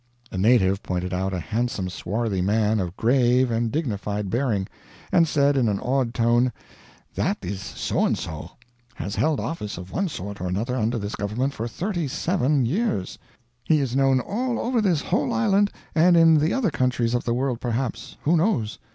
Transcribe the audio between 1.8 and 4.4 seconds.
swarthy man of grave and dignified